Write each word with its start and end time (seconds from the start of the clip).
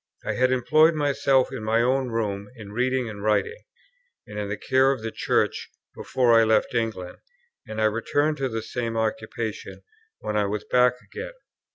I 0.25 0.33
had 0.33 0.51
employed 0.51 0.95
myself 0.95 1.51
in 1.51 1.63
my 1.63 1.83
own 1.83 2.07
rooms 2.09 2.49
in 2.55 2.71
reading 2.71 3.07
and 3.07 3.21
writing, 3.21 3.61
and 4.25 4.39
in 4.39 4.49
the 4.49 4.57
care 4.57 4.91
of 4.91 5.05
a 5.05 5.11
Church, 5.11 5.69
before 5.93 6.33
I 6.33 6.43
left 6.43 6.73
England, 6.73 7.19
and 7.67 7.79
I 7.79 7.85
returned 7.85 8.37
to 8.37 8.49
the 8.49 8.63
same 8.63 8.97
occupations 8.97 9.83
when 10.17 10.35
I 10.35 10.45
was 10.45 10.63
back 10.65 10.93
again. 11.03 11.33